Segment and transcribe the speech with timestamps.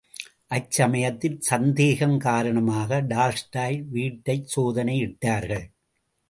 [0.47, 5.67] அச்சமயத்தில் சந்தேகம் காரணமாக டால்ஸ்டாய் வீட்டைச் சோதனையிட்டார்கள்.